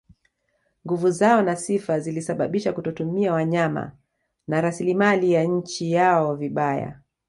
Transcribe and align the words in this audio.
Nguvu 0.85 1.11
zao 1.11 1.41
na 1.41 1.55
sifa 1.55 1.99
zilisababisha 1.99 2.73
kutotumia 2.73 3.33
wanyama 3.33 3.91
na 4.47 4.61
rasilimali 4.61 5.31
ya 5.31 5.43
nchi 5.43 5.91
yao 5.91 6.35
vibaya 6.35 6.99